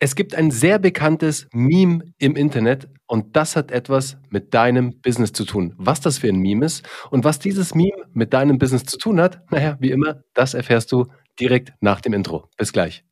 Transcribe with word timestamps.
Es 0.00 0.14
gibt 0.14 0.36
ein 0.36 0.52
sehr 0.52 0.78
bekanntes 0.78 1.48
Meme 1.52 2.04
im 2.18 2.36
Internet 2.36 2.88
und 3.08 3.34
das 3.34 3.56
hat 3.56 3.72
etwas 3.72 4.16
mit 4.30 4.54
deinem 4.54 5.00
Business 5.00 5.32
zu 5.32 5.44
tun. 5.44 5.74
Was 5.76 6.00
das 6.00 6.18
für 6.18 6.28
ein 6.28 6.38
Meme 6.38 6.66
ist 6.66 6.88
und 7.10 7.24
was 7.24 7.40
dieses 7.40 7.74
Meme 7.74 8.04
mit 8.12 8.32
deinem 8.32 8.58
Business 8.58 8.84
zu 8.84 8.96
tun 8.96 9.20
hat, 9.20 9.42
naja, 9.50 9.76
wie 9.80 9.90
immer, 9.90 10.22
das 10.34 10.54
erfährst 10.54 10.92
du 10.92 11.06
direkt 11.40 11.72
nach 11.80 12.00
dem 12.00 12.12
Intro. 12.12 12.48
Bis 12.56 12.72
gleich. 12.72 13.02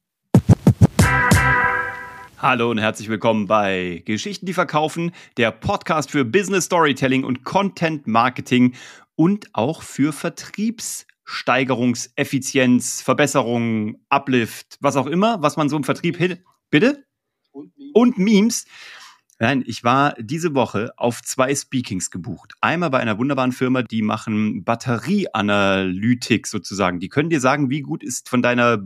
Hallo 2.38 2.70
und 2.70 2.78
herzlich 2.78 3.08
willkommen 3.08 3.48
bei 3.48 4.04
Geschichten, 4.06 4.46
die 4.46 4.54
verkaufen, 4.54 5.10
der 5.38 5.50
Podcast 5.50 6.12
für 6.12 6.24
Business 6.24 6.66
Storytelling 6.66 7.24
und 7.24 7.42
Content 7.42 8.06
Marketing 8.06 8.76
und 9.16 9.48
auch 9.54 9.82
für 9.82 10.12
Vertriebssteigerungseffizienz, 10.12 13.02
Verbesserung, 13.02 13.96
Uplift, 14.08 14.76
was 14.78 14.94
auch 14.94 15.08
immer, 15.08 15.42
was 15.42 15.56
man 15.56 15.68
so 15.68 15.76
im 15.76 15.82
Vertrieb 15.82 16.16
Bitte? 16.80 17.06
Und 17.52 17.74
Memes. 17.78 17.94
Und 17.94 18.18
Memes. 18.18 18.66
Nein, 19.38 19.64
ich 19.66 19.82
war 19.82 20.14
diese 20.18 20.54
Woche 20.54 20.92
auf 20.98 21.22
zwei 21.22 21.54
Speakings 21.54 22.10
gebucht. 22.10 22.52
Einmal 22.60 22.90
bei 22.90 23.00
einer 23.00 23.18
wunderbaren 23.18 23.52
Firma, 23.52 23.82
die 23.82 24.02
machen 24.02 24.62
Batterieanalytik 24.62 26.46
sozusagen. 26.46 27.00
Die 27.00 27.08
können 27.08 27.30
dir 27.30 27.40
sagen, 27.40 27.70
wie 27.70 27.80
gut 27.80 28.02
ist 28.02 28.28
von 28.28 28.42
deiner 28.42 28.76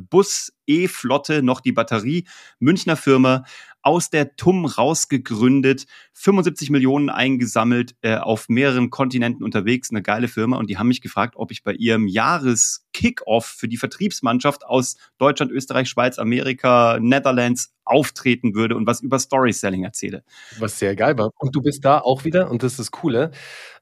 Bus-E-Flotte 0.71 1.43
noch 1.43 1.61
die 1.61 1.73
Batterie. 1.73 2.25
Münchner 2.59 2.97
Firma, 2.97 3.45
aus 3.83 4.11
der 4.11 4.37
TUM 4.37 4.67
rausgegründet, 4.67 5.87
75 6.13 6.69
Millionen 6.71 7.09
eingesammelt, 7.09 7.97
äh, 8.03 8.17
auf 8.17 8.49
mehreren 8.49 8.91
Kontinenten 8.91 9.43
unterwegs, 9.43 9.91
eine 9.91 10.03
geile 10.03 10.29
Firma. 10.29 10.59
Und 10.59 10.69
die 10.69 10.77
haben 10.77 10.89
mich 10.89 11.01
gefragt, 11.01 11.35
ob 11.37 11.51
ich 11.51 11.65
bei 11.65 11.73
ihrem 11.73 12.07
Jahres-Kickoff 12.07 13.47
für 13.47 13.69
die 13.69 13.79
Vertriebsmannschaft 13.79 14.67
aus 14.67 14.97
Deutschland, 15.19 15.51
Österreich, 15.51 15.89
Schweiz, 15.89 16.19
Amerika, 16.19 16.99
Netherlands 17.01 17.73
auftreten 17.85 18.55
würde 18.55 18.77
und 18.77 18.87
was 18.87 19.01
über 19.01 19.19
Story-Selling 19.19 19.83
erzähle. 19.85 20.25
Was 20.59 20.79
sehr 20.79 20.95
geil 20.95 21.17
war. 21.17 21.31
Und 21.39 21.57
du 21.57 21.63
bist 21.63 21.85
da 21.85 21.99
auch 21.99 22.25
wieder, 22.25 22.51
und 22.51 22.63
das 22.63 22.73
ist 22.73 22.79
das 22.81 22.91
Coole, 22.91 23.31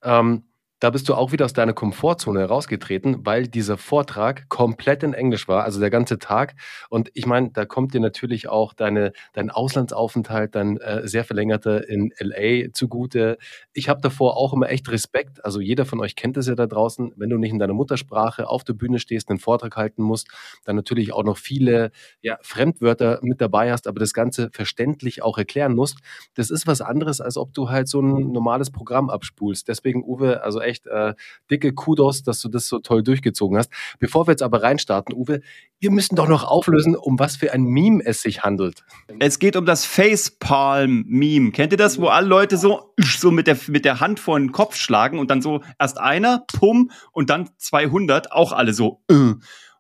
ähm, 0.02 0.44
da 0.80 0.90
bist 0.90 1.08
du 1.08 1.14
auch 1.14 1.32
wieder 1.32 1.44
aus 1.44 1.52
deiner 1.52 1.72
Komfortzone 1.72 2.40
herausgetreten, 2.40 3.26
weil 3.26 3.48
dieser 3.48 3.76
Vortrag 3.76 4.48
komplett 4.48 5.02
in 5.02 5.12
Englisch 5.12 5.48
war, 5.48 5.64
also 5.64 5.80
der 5.80 5.90
ganze 5.90 6.18
Tag. 6.18 6.54
Und 6.88 7.10
ich 7.14 7.26
meine, 7.26 7.50
da 7.50 7.64
kommt 7.64 7.94
dir 7.94 8.00
natürlich 8.00 8.48
auch 8.48 8.74
deine, 8.74 9.12
dein 9.32 9.50
Auslandsaufenthalt, 9.50 10.54
dein 10.54 10.76
äh, 10.78 11.06
sehr 11.08 11.24
verlängerter 11.24 11.88
in 11.88 12.12
LA 12.18 12.72
zugute. 12.72 13.38
Ich 13.72 13.88
habe 13.88 14.00
davor 14.00 14.36
auch 14.36 14.52
immer 14.52 14.68
echt 14.68 14.88
Respekt. 14.90 15.44
Also 15.44 15.60
jeder 15.60 15.84
von 15.84 16.00
euch 16.00 16.14
kennt 16.14 16.36
es 16.36 16.46
ja 16.46 16.54
da 16.54 16.66
draußen, 16.66 17.12
wenn 17.16 17.30
du 17.30 17.38
nicht 17.38 17.52
in 17.52 17.58
deiner 17.58 17.74
Muttersprache 17.74 18.48
auf 18.48 18.62
der 18.62 18.74
Bühne 18.74 19.00
stehst, 19.00 19.30
einen 19.30 19.40
Vortrag 19.40 19.76
halten 19.76 20.02
musst, 20.02 20.28
dann 20.64 20.76
natürlich 20.76 21.12
auch 21.12 21.24
noch 21.24 21.38
viele 21.38 21.90
ja, 22.20 22.38
Fremdwörter 22.42 23.18
mit 23.22 23.40
dabei 23.40 23.72
hast, 23.72 23.88
aber 23.88 23.98
das 23.98 24.12
Ganze 24.12 24.50
verständlich 24.52 25.22
auch 25.22 25.38
erklären 25.38 25.74
musst. 25.74 25.98
Das 26.34 26.50
ist 26.50 26.66
was 26.66 26.80
anderes, 26.80 27.20
als 27.20 27.36
ob 27.36 27.52
du 27.52 27.68
halt 27.68 27.88
so 27.88 28.00
ein 28.00 28.32
normales 28.32 28.70
Programm 28.70 29.10
abspulst. 29.10 29.66
Deswegen, 29.66 30.04
Uwe, 30.04 30.42
also 30.42 30.60
echt 30.68 30.86
äh, 30.86 31.14
dicke 31.50 31.72
Kudos, 31.72 32.22
dass 32.22 32.40
du 32.40 32.48
das 32.48 32.68
so 32.68 32.78
toll 32.78 33.02
durchgezogen 33.02 33.58
hast. 33.58 33.70
Bevor 33.98 34.26
wir 34.26 34.32
jetzt 34.32 34.42
aber 34.42 34.62
reinstarten, 34.62 35.14
Uwe, 35.14 35.40
wir 35.80 35.90
müssen 35.90 36.16
doch 36.16 36.28
noch 36.28 36.44
auflösen, 36.44 36.96
um 36.96 37.18
was 37.18 37.36
für 37.36 37.52
ein 37.52 37.64
Meme 37.64 38.04
es 38.04 38.22
sich 38.22 38.42
handelt. 38.42 38.84
Es 39.18 39.38
geht 39.38 39.56
um 39.56 39.64
das 39.64 39.84
Facepalm-Meme. 39.84 41.52
Kennt 41.52 41.72
ihr 41.72 41.78
das, 41.78 42.00
wo 42.00 42.08
alle 42.08 42.26
Leute 42.26 42.56
so, 42.56 42.94
so 42.98 43.30
mit, 43.30 43.46
der, 43.46 43.56
mit 43.68 43.84
der 43.84 44.00
Hand 44.00 44.20
vor 44.20 44.38
den 44.38 44.52
Kopf 44.52 44.76
schlagen 44.76 45.18
und 45.18 45.30
dann 45.30 45.42
so 45.42 45.62
erst 45.78 45.98
einer, 45.98 46.44
pum, 46.46 46.90
und 47.12 47.30
dann 47.30 47.50
200, 47.56 48.32
auch 48.32 48.52
alle 48.52 48.72
so, 48.74 49.00
äh. 49.10 49.34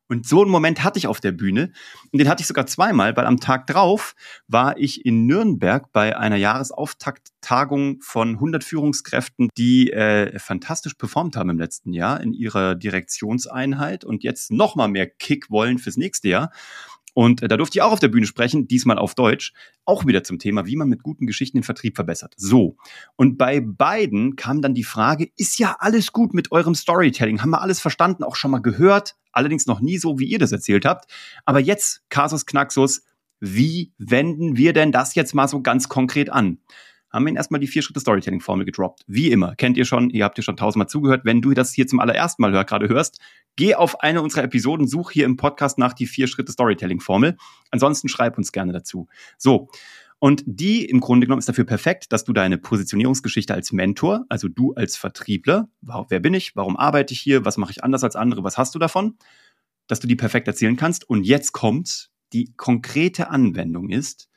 Und 0.08 0.26
so 0.26 0.42
einen 0.42 0.50
Moment 0.50 0.82
hatte 0.82 0.98
ich 0.98 1.06
auf 1.06 1.20
der 1.20 1.32
Bühne. 1.32 1.72
Und 2.12 2.18
den 2.18 2.28
hatte 2.28 2.40
ich 2.40 2.46
sogar 2.46 2.66
zweimal, 2.66 3.16
weil 3.16 3.26
am 3.26 3.40
Tag 3.40 3.66
drauf 3.66 4.14
war 4.46 4.78
ich 4.78 5.04
in 5.04 5.26
Nürnberg 5.26 5.92
bei 5.92 6.16
einer 6.16 6.36
Jahresauftakt-Tagung 6.36 8.00
von 8.00 8.34
100 8.34 8.64
Führungskräften, 8.64 9.50
die 9.56 9.92
äh, 9.92 10.38
fantastisch 10.38 10.94
performt 10.94 11.36
haben 11.36 11.50
im 11.50 11.58
letzten 11.58 11.92
Jahr 11.92 12.20
in 12.20 12.32
ihrer 12.32 12.74
Direktionseinheit 12.74 14.04
und 14.04 14.24
jetzt 14.24 14.50
noch 14.50 14.76
mal 14.76 14.88
mehr 14.88 15.06
Kick 15.06 15.50
wollen 15.50 15.78
fürs 15.78 15.96
nächste 15.96 16.28
Jahr. 16.28 16.50
Und 17.18 17.42
äh, 17.42 17.48
da 17.48 17.56
durfte 17.56 17.78
ich 17.78 17.82
auch 17.82 17.90
auf 17.90 17.98
der 17.98 18.06
Bühne 18.06 18.26
sprechen, 18.26 18.68
diesmal 18.68 18.96
auf 18.96 19.16
Deutsch, 19.16 19.52
auch 19.84 20.06
wieder 20.06 20.22
zum 20.22 20.38
Thema, 20.38 20.66
wie 20.66 20.76
man 20.76 20.88
mit 20.88 21.02
guten 21.02 21.26
Geschichten 21.26 21.58
den 21.58 21.64
Vertrieb 21.64 21.96
verbessert. 21.96 22.32
So. 22.36 22.76
Und 23.16 23.38
bei 23.38 23.60
beiden 23.60 24.36
kam 24.36 24.62
dann 24.62 24.72
die 24.72 24.84
Frage, 24.84 25.28
ist 25.36 25.58
ja 25.58 25.76
alles 25.80 26.12
gut 26.12 26.32
mit 26.32 26.52
eurem 26.52 26.76
Storytelling? 26.76 27.42
Haben 27.42 27.50
wir 27.50 27.60
alles 27.60 27.80
verstanden, 27.80 28.22
auch 28.22 28.36
schon 28.36 28.52
mal 28.52 28.62
gehört? 28.62 29.16
Allerdings 29.38 29.66
noch 29.66 29.80
nie 29.80 29.98
so, 29.98 30.18
wie 30.18 30.26
ihr 30.26 30.38
das 30.38 30.52
erzählt 30.52 30.84
habt. 30.84 31.10
Aber 31.44 31.60
jetzt, 31.60 32.02
Kasus 32.10 32.44
Knaxus, 32.44 33.02
wie 33.40 33.92
wenden 33.98 34.56
wir 34.56 34.72
denn 34.72 34.92
das 34.92 35.14
jetzt 35.14 35.34
mal 35.34 35.48
so 35.48 35.62
ganz 35.62 35.88
konkret 35.88 36.28
an? 36.28 36.58
haben 37.10 37.24
wir 37.24 37.28
Ihnen 37.30 37.36
erstmal 37.36 37.60
die 37.60 37.66
Vier-Schritte-Storytelling-Formel 37.66 38.66
gedroppt. 38.66 39.02
Wie 39.06 39.30
immer, 39.30 39.54
kennt 39.56 39.76
ihr 39.76 39.84
schon, 39.84 40.10
ihr 40.10 40.24
habt 40.24 40.38
ihr 40.38 40.44
schon 40.44 40.56
tausendmal 40.56 40.88
zugehört. 40.88 41.24
Wenn 41.24 41.40
du 41.40 41.54
das 41.54 41.72
hier 41.72 41.86
zum 41.86 42.00
allerersten 42.00 42.42
Mal 42.42 42.52
hör, 42.52 42.64
gerade 42.64 42.88
hörst, 42.88 43.18
geh 43.56 43.74
auf 43.74 44.00
eine 44.00 44.22
unserer 44.22 44.44
Episoden, 44.44 44.86
such 44.86 45.12
hier 45.12 45.24
im 45.24 45.36
Podcast 45.36 45.78
nach 45.78 45.94
die 45.94 46.06
Vier-Schritte-Storytelling-Formel. 46.06 47.36
Ansonsten 47.70 48.08
schreib 48.08 48.36
uns 48.36 48.52
gerne 48.52 48.72
dazu. 48.72 49.08
So. 49.36 49.68
Und 50.20 50.42
die 50.46 50.84
im 50.84 51.00
Grunde 51.00 51.26
genommen 51.26 51.38
ist 51.38 51.48
dafür 51.48 51.64
perfekt, 51.64 52.12
dass 52.12 52.24
du 52.24 52.32
deine 52.32 52.58
Positionierungsgeschichte 52.58 53.54
als 53.54 53.72
Mentor, 53.72 54.24
also 54.28 54.48
du 54.48 54.72
als 54.74 54.96
Vertriebler, 54.96 55.68
wer 55.80 56.20
bin 56.20 56.34
ich, 56.34 56.56
warum 56.56 56.76
arbeite 56.76 57.14
ich 57.14 57.20
hier, 57.20 57.44
was 57.44 57.56
mache 57.56 57.70
ich 57.70 57.84
anders 57.84 58.02
als 58.02 58.16
andere, 58.16 58.42
was 58.42 58.58
hast 58.58 58.74
du 58.74 58.80
davon, 58.80 59.16
dass 59.86 60.00
du 60.00 60.08
die 60.08 60.16
perfekt 60.16 60.48
erzählen 60.48 60.76
kannst. 60.76 61.08
Und 61.08 61.24
jetzt 61.24 61.52
kommt, 61.52 62.10
die 62.32 62.52
konkrete 62.56 63.30
Anwendung 63.30 63.90
ist, 63.90 64.28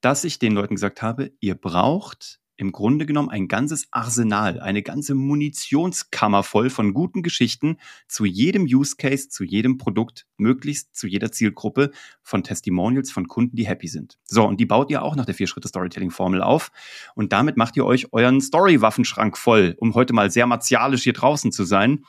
dass 0.00 0.24
ich 0.24 0.38
den 0.38 0.52
Leuten 0.52 0.74
gesagt 0.74 1.00
habe, 1.00 1.32
ihr 1.40 1.54
braucht 1.54 2.39
im 2.60 2.72
Grunde 2.72 3.06
genommen 3.06 3.30
ein 3.30 3.48
ganzes 3.48 3.88
Arsenal, 3.90 4.60
eine 4.60 4.82
ganze 4.82 5.14
Munitionskammer 5.14 6.42
voll 6.42 6.68
von 6.68 6.92
guten 6.92 7.22
Geschichten 7.22 7.78
zu 8.06 8.26
jedem 8.26 8.64
Use 8.64 8.96
Case, 8.96 9.30
zu 9.30 9.44
jedem 9.44 9.78
Produkt, 9.78 10.26
möglichst 10.36 10.94
zu 10.94 11.06
jeder 11.06 11.32
Zielgruppe 11.32 11.90
von 12.22 12.44
Testimonials 12.44 13.10
von 13.10 13.28
Kunden, 13.28 13.56
die 13.56 13.66
happy 13.66 13.88
sind. 13.88 14.18
So, 14.24 14.46
und 14.46 14.60
die 14.60 14.66
baut 14.66 14.90
ihr 14.90 15.02
auch 15.02 15.16
nach 15.16 15.24
der 15.24 15.34
Vier-Schritte-Storytelling-Formel 15.34 16.42
auf. 16.42 16.70
Und 17.14 17.32
damit 17.32 17.56
macht 17.56 17.78
ihr 17.78 17.86
euch 17.86 18.12
euren 18.12 18.42
Story-Waffenschrank 18.42 19.38
voll, 19.38 19.74
um 19.78 19.94
heute 19.94 20.12
mal 20.12 20.30
sehr 20.30 20.46
martialisch 20.46 21.04
hier 21.04 21.14
draußen 21.14 21.52
zu 21.52 21.64
sein. 21.64 22.04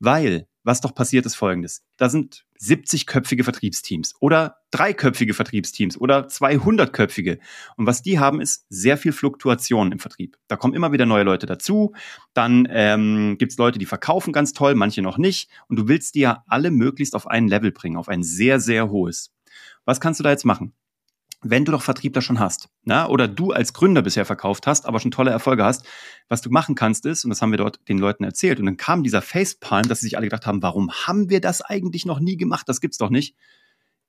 Weil 0.00 0.46
was 0.64 0.82
doch 0.82 0.94
passiert 0.94 1.24
ist 1.24 1.34
folgendes. 1.34 1.82
Da 1.96 2.10
sind 2.10 2.44
70-köpfige 2.60 3.44
Vertriebsteams 3.44 4.14
oder 4.20 4.56
dreiköpfige 4.70 5.34
Vertriebsteams 5.34 5.98
oder 5.98 6.26
200-köpfige. 6.26 7.38
Und 7.76 7.86
was 7.86 8.02
die 8.02 8.18
haben, 8.18 8.40
ist 8.40 8.66
sehr 8.68 8.98
viel 8.98 9.12
Fluktuation 9.12 9.92
im 9.92 9.98
Vertrieb. 9.98 10.36
Da 10.48 10.56
kommen 10.56 10.74
immer 10.74 10.92
wieder 10.92 11.06
neue 11.06 11.24
Leute 11.24 11.46
dazu. 11.46 11.94
Dann 12.34 12.68
ähm, 12.70 13.36
gibt 13.38 13.52
es 13.52 13.58
Leute, 13.58 13.78
die 13.78 13.86
verkaufen 13.86 14.32
ganz 14.32 14.52
toll, 14.52 14.74
manche 14.74 15.02
noch 15.02 15.18
nicht. 15.18 15.50
Und 15.68 15.78
du 15.78 15.88
willst 15.88 16.14
die 16.14 16.20
ja 16.20 16.44
alle 16.46 16.70
möglichst 16.70 17.14
auf 17.14 17.26
ein 17.26 17.48
Level 17.48 17.72
bringen, 17.72 17.96
auf 17.96 18.08
ein 18.08 18.22
sehr, 18.22 18.60
sehr 18.60 18.90
hohes. 18.90 19.32
Was 19.84 20.00
kannst 20.00 20.20
du 20.20 20.24
da 20.24 20.30
jetzt 20.30 20.44
machen? 20.44 20.74
Wenn 21.40 21.64
du 21.64 21.72
doch 21.72 21.82
Vertriebler 21.82 22.20
schon 22.20 22.40
hast, 22.40 22.68
na, 22.82 23.08
oder 23.08 23.28
du 23.28 23.52
als 23.52 23.72
Gründer 23.72 24.02
bisher 24.02 24.24
verkauft 24.24 24.66
hast, 24.66 24.86
aber 24.86 24.98
schon 24.98 25.10
tolle 25.10 25.30
Erfolge 25.30 25.64
hast, 25.64 25.86
was 26.28 26.40
du 26.40 26.50
machen 26.50 26.74
kannst 26.74 27.06
ist, 27.06 27.24
und 27.24 27.30
das 27.30 27.40
haben 27.40 27.52
wir 27.52 27.58
dort 27.58 27.80
den 27.88 27.98
Leuten 27.98 28.24
erzählt, 28.24 28.58
und 28.58 28.66
dann 28.66 28.76
kam 28.76 29.02
dieser 29.02 29.22
Facepalm, 29.22 29.88
dass 29.88 30.00
sie 30.00 30.06
sich 30.06 30.16
alle 30.16 30.26
gedacht 30.26 30.46
haben, 30.46 30.62
warum 30.62 30.90
haben 30.90 31.30
wir 31.30 31.40
das 31.40 31.62
eigentlich 31.62 32.06
noch 32.06 32.20
nie 32.20 32.36
gemacht? 32.36 32.68
Das 32.68 32.80
gibt's 32.80 32.98
doch 32.98 33.10
nicht. 33.10 33.36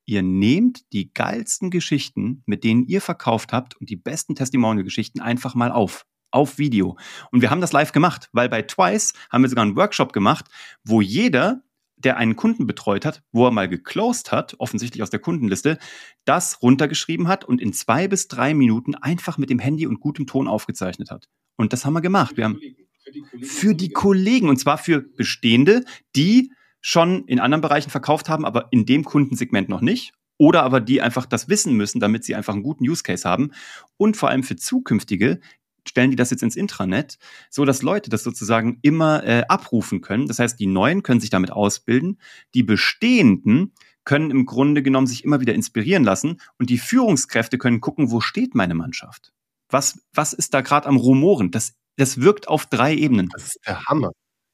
Ihr 0.06 0.22
nehmt 0.22 0.92
die 0.92 1.12
geilsten 1.12 1.70
Geschichten, 1.70 2.42
mit 2.46 2.64
denen 2.64 2.84
ihr 2.86 3.00
verkauft 3.00 3.52
habt 3.52 3.76
und 3.76 3.90
die 3.90 3.96
besten 3.96 4.34
Testimonial-Geschichten 4.34 5.20
einfach 5.20 5.54
mal 5.54 5.70
auf 5.70 6.04
auf 6.32 6.58
Video. 6.58 6.96
Und 7.32 7.42
wir 7.42 7.50
haben 7.50 7.60
das 7.60 7.72
live 7.72 7.90
gemacht, 7.92 8.28
weil 8.32 8.48
bei 8.48 8.62
Twice 8.62 9.14
haben 9.30 9.42
wir 9.42 9.48
sogar 9.48 9.64
einen 9.64 9.76
Workshop 9.76 10.12
gemacht, 10.12 10.46
wo 10.84 11.00
jeder 11.00 11.62
der 12.04 12.16
einen 12.16 12.36
Kunden 12.36 12.66
betreut 12.66 13.04
hat, 13.04 13.22
wo 13.32 13.46
er 13.46 13.50
mal 13.50 13.68
geclosed 13.68 14.32
hat, 14.32 14.54
offensichtlich 14.58 15.02
aus 15.02 15.10
der 15.10 15.20
Kundenliste, 15.20 15.78
das 16.24 16.62
runtergeschrieben 16.62 17.28
hat 17.28 17.44
und 17.44 17.60
in 17.60 17.72
zwei 17.72 18.08
bis 18.08 18.28
drei 18.28 18.54
Minuten 18.54 18.94
einfach 18.94 19.38
mit 19.38 19.50
dem 19.50 19.58
Handy 19.58 19.86
und 19.86 20.00
gutem 20.00 20.26
Ton 20.26 20.48
aufgezeichnet 20.48 21.10
hat. 21.10 21.28
Und 21.56 21.72
das 21.72 21.84
haben 21.84 21.92
wir 21.92 22.00
gemacht. 22.00 22.36
Wir 22.36 22.44
haben 22.44 22.58
für 22.58 22.64
die 23.12 23.22
Kollegen, 23.22 23.44
für 23.44 23.74
die 23.74 23.90
Kollegen 23.90 24.48
und 24.48 24.56
zwar 24.56 24.78
für 24.78 25.02
Bestehende, 25.02 25.84
die 26.16 26.52
schon 26.80 27.24
in 27.26 27.40
anderen 27.40 27.60
Bereichen 27.60 27.90
verkauft 27.90 28.28
haben, 28.28 28.44
aber 28.44 28.68
in 28.70 28.86
dem 28.86 29.04
Kundensegment 29.04 29.68
noch 29.68 29.82
nicht. 29.82 30.12
Oder 30.38 30.62
aber 30.62 30.80
die 30.80 31.02
einfach 31.02 31.26
das 31.26 31.50
wissen 31.50 31.74
müssen, 31.74 32.00
damit 32.00 32.24
sie 32.24 32.34
einfach 32.34 32.54
einen 32.54 32.62
guten 32.62 32.88
Use 32.88 33.02
Case 33.02 33.28
haben. 33.28 33.52
Und 33.98 34.16
vor 34.16 34.30
allem 34.30 34.42
für 34.42 34.56
zukünftige, 34.56 35.40
stellen 35.88 36.10
die 36.10 36.16
das 36.16 36.30
jetzt 36.30 36.42
ins 36.42 36.56
Intranet, 36.56 37.18
so 37.50 37.64
dass 37.64 37.82
Leute 37.82 38.10
das 38.10 38.22
sozusagen 38.22 38.78
immer 38.82 39.24
äh, 39.24 39.44
abrufen 39.48 40.00
können. 40.00 40.26
Das 40.26 40.38
heißt, 40.38 40.58
die 40.58 40.66
Neuen 40.66 41.02
können 41.02 41.20
sich 41.20 41.30
damit 41.30 41.50
ausbilden, 41.50 42.20
die 42.54 42.62
Bestehenden 42.62 43.72
können 44.04 44.30
im 44.30 44.46
Grunde 44.46 44.82
genommen 44.82 45.06
sich 45.06 45.24
immer 45.24 45.40
wieder 45.40 45.54
inspirieren 45.54 46.04
lassen 46.04 46.40
und 46.58 46.70
die 46.70 46.78
Führungskräfte 46.78 47.58
können 47.58 47.80
gucken, 47.80 48.10
wo 48.10 48.20
steht 48.20 48.54
meine 48.54 48.74
Mannschaft? 48.74 49.32
Was, 49.68 50.00
was 50.12 50.32
ist 50.32 50.54
da 50.54 50.62
gerade 50.62 50.88
am 50.88 50.96
Rumoren? 50.96 51.50
Das, 51.50 51.74
das 51.96 52.20
wirkt 52.20 52.48
auf 52.48 52.66
drei 52.66 52.94
Ebenen. 52.94 53.28
Das 53.32 53.44
ist 53.44 53.60
der 53.66 53.84
Hammer. 53.84 54.10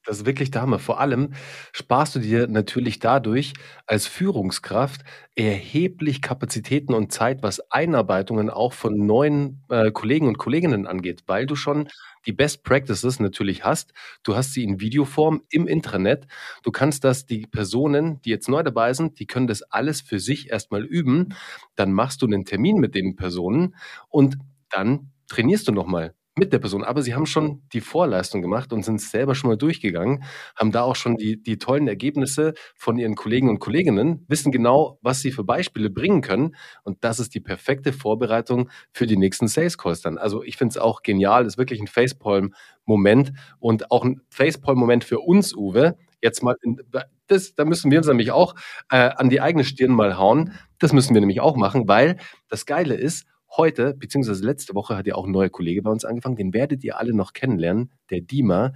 Das 0.07 0.19
ist 0.19 0.25
wirklich 0.25 0.51
der 0.51 0.61
Hammer. 0.61 0.79
Vor 0.79 1.01
allem 1.01 1.33
sparst 1.73 2.15
du 2.15 2.19
dir 2.19 2.47
natürlich 2.47 2.99
dadurch 2.99 3.51
als 3.85 4.07
Führungskraft 4.07 5.01
erheblich 5.35 6.21
Kapazitäten 6.21 6.93
und 6.93 7.11
Zeit, 7.11 7.43
was 7.43 7.59
Einarbeitungen 7.71 8.49
auch 8.49 8.71
von 8.71 9.05
neuen 9.05 9.65
äh, 9.69 9.91
Kollegen 9.91 10.29
und 10.29 10.37
Kolleginnen 10.37 10.87
angeht, 10.87 11.23
weil 11.27 11.45
du 11.45 11.57
schon 11.57 11.89
die 12.25 12.31
Best 12.31 12.63
Practices 12.63 13.19
natürlich 13.19 13.65
hast. 13.65 13.91
Du 14.23 14.37
hast 14.37 14.53
sie 14.53 14.63
in 14.63 14.79
Videoform 14.79 15.41
im 15.49 15.67
Intranet. 15.67 16.25
Du 16.63 16.71
kannst 16.71 17.03
das, 17.03 17.25
die 17.25 17.45
Personen, 17.45 18.21
die 18.21 18.29
jetzt 18.29 18.47
neu 18.47 18.63
dabei 18.63 18.93
sind, 18.93 19.19
die 19.19 19.27
können 19.27 19.47
das 19.47 19.61
alles 19.61 19.99
für 19.99 20.19
sich 20.21 20.49
erstmal 20.49 20.85
üben. 20.85 21.35
Dann 21.75 21.91
machst 21.91 22.21
du 22.21 22.27
einen 22.27 22.45
Termin 22.45 22.77
mit 22.77 22.95
den 22.95 23.17
Personen 23.17 23.75
und 24.07 24.37
dann 24.69 25.11
trainierst 25.27 25.67
du 25.67 25.73
nochmal 25.73 26.13
mit 26.37 26.53
der 26.53 26.59
Person. 26.59 26.83
Aber 26.83 27.01
sie 27.01 27.15
haben 27.15 27.25
schon 27.25 27.63
die 27.73 27.81
Vorleistung 27.81 28.41
gemacht 28.41 28.71
und 28.71 28.83
sind 28.83 29.01
selber 29.01 29.35
schon 29.35 29.49
mal 29.49 29.57
durchgegangen, 29.57 30.23
haben 30.55 30.71
da 30.71 30.83
auch 30.83 30.95
schon 30.95 31.15
die, 31.17 31.41
die 31.41 31.57
tollen 31.57 31.87
Ergebnisse 31.87 32.53
von 32.75 32.97
ihren 32.97 33.15
Kollegen 33.15 33.49
und 33.49 33.59
Kolleginnen, 33.59 34.25
wissen 34.27 34.51
genau, 34.51 34.99
was 35.01 35.21
sie 35.21 35.31
für 35.31 35.43
Beispiele 35.43 35.89
bringen 35.89 36.21
können. 36.21 36.55
Und 36.83 37.03
das 37.03 37.19
ist 37.19 37.33
die 37.35 37.39
perfekte 37.39 37.93
Vorbereitung 37.93 38.69
für 38.91 39.07
die 39.07 39.17
nächsten 39.17 39.47
Sales 39.47 39.77
Calls 39.77 40.01
dann. 40.01 40.17
Also 40.17 40.43
ich 40.43 40.57
finde 40.57 40.73
es 40.73 40.77
auch 40.77 41.01
genial, 41.01 41.45
ist 41.45 41.57
wirklich 41.57 41.81
ein 41.81 41.87
Facepalm-Moment 41.87 43.33
und 43.59 43.91
auch 43.91 44.03
ein 44.03 44.21
Facepalm-Moment 44.29 45.03
für 45.03 45.19
uns, 45.19 45.55
Uwe. 45.55 45.97
Jetzt 46.21 46.41
mal, 46.41 46.55
in, 46.63 46.81
das, 47.27 47.53
da 47.55 47.65
müssen 47.65 47.91
wir 47.91 47.99
uns 47.99 48.07
nämlich 48.07 48.31
auch 48.31 48.55
äh, 48.89 48.97
an 48.97 49.29
die 49.29 49.41
eigene 49.41 49.63
Stirn 49.63 49.91
mal 49.91 50.17
hauen. 50.17 50.53
Das 50.79 50.93
müssen 50.93 51.13
wir 51.13 51.21
nämlich 51.21 51.41
auch 51.41 51.55
machen, 51.55 51.87
weil 51.87 52.17
das 52.49 52.65
Geile 52.65 52.95
ist, 52.95 53.25
Heute, 53.55 53.93
beziehungsweise 53.93 54.45
letzte 54.45 54.75
Woche, 54.75 54.97
hat 54.97 55.07
ja 55.07 55.15
auch 55.15 55.25
ein 55.25 55.31
neuer 55.31 55.49
Kollege 55.49 55.81
bei 55.81 55.91
uns 55.91 56.05
angefangen. 56.05 56.35
Den 56.35 56.53
werdet 56.53 56.83
ihr 56.83 56.99
alle 56.99 57.13
noch 57.13 57.33
kennenlernen, 57.33 57.91
der 58.09 58.21
Dima. 58.21 58.73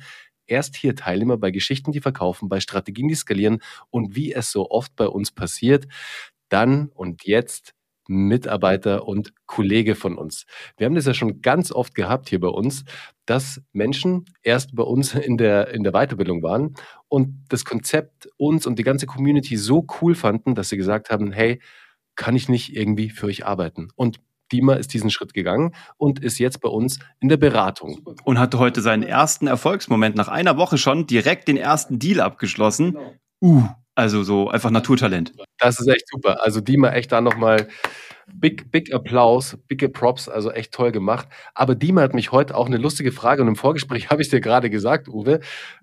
Erst 0.48 0.76
hier 0.76 0.96
Teilnehmer 0.96 1.38
bei 1.38 1.52
Geschichten, 1.52 1.92
die 1.92 2.02
verkaufen, 2.02 2.50
bei 2.50 2.60
Strategien, 2.60 3.08
die 3.08 3.16
skalieren 3.16 3.62
und 3.90 4.16
wie 4.16 4.34
es 4.34 4.52
so 4.52 4.70
oft 4.70 4.96
bei 4.96 5.08
uns 5.08 5.32
passiert, 5.32 5.88
dann 6.50 6.90
und 6.90 7.26
jetzt 7.26 7.74
Mitarbeiter 8.08 9.08
und 9.08 9.34
Kollege 9.46 9.96
von 9.96 10.18
uns. 10.18 10.46
Wir 10.78 10.86
haben 10.86 10.96
das 10.96 11.06
ja 11.06 11.14
schon 11.14 11.42
ganz 11.42 11.72
oft 11.72 11.96
gehabt 11.96 12.30
hier 12.30 12.40
bei 12.40 12.50
uns, 12.50 12.84
dass 13.26 13.62
Menschen 13.72 14.26
erst 14.44 14.76
bei 14.76 14.84
uns 14.84 15.14
in 15.14 15.38
der, 15.38 15.70
in 15.70 15.84
der 15.84 15.94
Weiterbildung 15.94 16.44
waren 16.44 16.76
und 17.08 17.46
das 17.50 17.64
Konzept 17.64 18.28
uns 18.38 18.66
und 18.68 18.78
die 18.80 18.84
ganze 18.84 19.06
Community 19.06 19.56
so 19.56 19.86
cool 20.02 20.16
fanden, 20.16 20.56
dass 20.56 20.70
sie 20.70 20.78
gesagt 20.78 21.10
haben, 21.10 21.32
hey, 21.32 21.62
kann 22.16 22.36
ich 22.36 22.50
nicht 22.50 22.76
irgendwie 22.76 23.10
für 23.10 23.28
euch 23.28 23.46
arbeiten? 23.46 23.90
Und 23.96 24.20
Dima 24.52 24.74
ist 24.74 24.94
diesen 24.94 25.10
Schritt 25.10 25.34
gegangen 25.34 25.74
und 25.98 26.20
ist 26.20 26.40
jetzt 26.40 26.62
bei 26.62 26.70
uns 26.70 27.00
in 27.20 27.30
der 27.30 27.38
Beratung. 27.38 28.02
Und 28.24 28.40
hatte 28.40 28.60
heute 28.60 28.82
seinen 28.82 29.04
ersten 29.04 29.48
Erfolgsmoment 29.48 30.16
nach 30.16 30.28
einer 30.28 30.58
Woche 30.58 30.78
schon 30.78 31.08
direkt 31.08 31.48
den 31.48 31.58
ersten 31.58 32.00
Deal 32.00 32.20
abgeschlossen. 32.20 32.94
Genau. 32.94 33.14
Uh, 33.44 33.68
also 33.96 34.24
so 34.24 34.50
einfach 34.50 34.72
Naturtalent. 34.72 35.34
Das 35.58 35.80
ist 35.80 35.88
echt 35.88 36.08
super. 36.08 36.44
Also 36.44 36.62
Dima 36.62 36.92
echt 36.92 37.12
da 37.12 37.22
nochmal 37.22 37.68
big, 38.34 38.72
big 38.72 38.94
Applaus, 38.94 39.58
big 39.68 39.92
Props, 39.94 40.30
also 40.30 40.52
echt 40.52 40.74
toll 40.74 40.92
gemacht. 40.92 41.28
Aber 41.54 41.76
Dima 41.76 42.02
hat 42.02 42.14
mich 42.14 42.32
heute 42.32 42.56
auch 42.56 42.68
eine 42.68 42.78
lustige 42.78 43.12
Frage 43.12 43.42
und 43.42 43.48
im 43.48 43.56
Vorgespräch 43.56 44.10
habe 44.10 44.22
ich 44.22 44.30
dir 44.30 44.42
gerade 44.42 44.70
gesagt, 44.70 45.08
Uwe. 45.08 45.40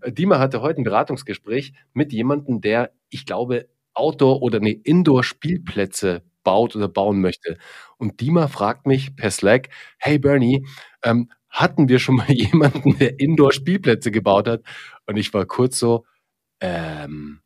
Dima 0.07 0.39
hatte 0.39 0.61
heute 0.63 0.81
ein 0.81 0.85
Beratungsgespräch 0.85 1.75
mit 1.93 2.13
jemandem, 2.13 2.61
der, 2.61 2.93
ich 3.11 3.27
glaube, 3.27 3.69
Outdoor- 3.95 4.43
oder 4.43 4.61
nee, 4.61 4.81
Indoor-Spielplätze 4.85 6.23
baut 6.45 6.77
oder 6.77 6.89
bauen 6.89 7.21
möchte. 7.21 7.59
Und 7.99 8.21
Dima 8.21 8.49
fragt 8.49 8.87
mich 8.87 9.17
per 9.17 9.31
Slack, 9.31 9.69
hey 9.99 10.19
Bernie, 10.19 10.67
ähm, 11.03 11.31
hatten 11.49 11.89
wir 11.89 11.99
schon 11.99 12.17
mal 12.17 12.31
jemanden, 12.33 12.99
der 12.99 13.19
Indoor-Spielplätze 13.21 14.11
gebaut 14.11 14.49
hat? 14.49 14.63
Und 15.07 15.17
ich 15.17 15.33
war 15.35 15.47
kurz 15.47 15.79
so, 15.79 16.05
ähm, 16.61 17.41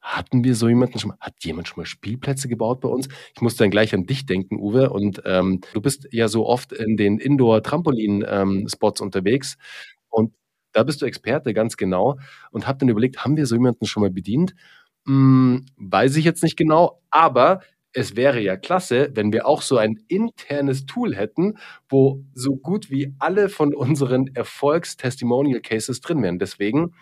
hatten 0.00 0.42
wir 0.42 0.54
so 0.54 0.68
jemanden 0.68 0.98
schon 0.98 1.10
mal, 1.10 1.18
hat 1.20 1.34
jemand 1.44 1.68
schon 1.68 1.82
mal 1.82 1.86
Spielplätze 1.86 2.48
gebaut 2.48 2.80
bei 2.80 2.88
uns? 2.88 3.08
Ich 3.34 3.42
musste 3.42 3.64
dann 3.64 3.70
gleich 3.70 3.94
an 3.94 4.06
dich 4.06 4.24
denken, 4.26 4.58
Uwe. 4.58 4.90
Und 4.90 5.22
ähm, 5.26 5.60
du 5.74 5.80
bist 5.80 6.08
ja 6.12 6.28
so 6.28 6.46
oft 6.46 6.72
in 6.72 6.96
den 6.96 7.18
Indoor-Trampolin-Spots 7.18 9.00
ähm, 9.00 9.04
unterwegs. 9.04 9.58
Und 10.08 10.32
da 10.72 10.82
bist 10.82 11.02
du 11.02 11.06
Experte, 11.06 11.52
ganz 11.52 11.76
genau. 11.76 12.18
Und 12.50 12.66
hab 12.66 12.78
dann 12.78 12.88
überlegt, 12.88 13.24
haben 13.24 13.36
wir 13.36 13.46
so 13.46 13.54
jemanden 13.56 13.86
schon 13.86 14.02
mal 14.02 14.10
bedient? 14.10 14.54
Hm, 15.06 15.66
weiß 15.76 16.16
ich 16.16 16.24
jetzt 16.24 16.42
nicht 16.42 16.56
genau, 16.56 17.02
aber 17.10 17.60
es 17.92 18.16
wäre 18.16 18.40
ja 18.40 18.56
klasse, 18.56 19.10
wenn 19.14 19.32
wir 19.32 19.46
auch 19.46 19.62
so 19.62 19.76
ein 19.78 19.98
internes 20.08 20.86
Tool 20.86 21.14
hätten, 21.16 21.58
wo 21.88 22.22
so 22.34 22.56
gut 22.56 22.90
wie 22.90 23.14
alle 23.18 23.48
von 23.48 23.74
unseren 23.74 24.28
Erfolgstestimonial 24.34 25.60
Cases 25.60 26.00
drin 26.00 26.22
wären. 26.22 26.38
Deswegen 26.38 26.94